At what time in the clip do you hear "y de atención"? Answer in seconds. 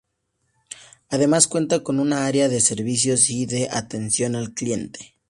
3.29-4.35